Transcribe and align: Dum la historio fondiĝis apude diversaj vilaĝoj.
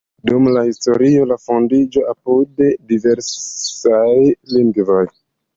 Dum 0.27 0.45
la 0.53 0.61
historio 0.69 1.35
fondiĝis 1.43 2.09
apude 2.13 2.71
diversaj 2.93 4.13
vilaĝoj. 4.57 5.07